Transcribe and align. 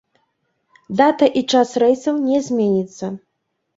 Дата 1.01 1.29
і 1.41 1.45
час 1.53 1.73
рэйсаў 1.83 2.15
не 2.31 2.39
зменіцца. 2.49 3.05